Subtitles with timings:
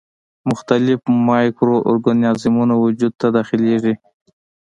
[0.49, 3.93] مختلف مایکرو ارګانیزمونه وجود ته داخليږي.